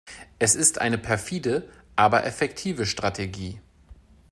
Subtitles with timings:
[0.39, 3.61] Es ist eine perfide, aber effektive Strategie.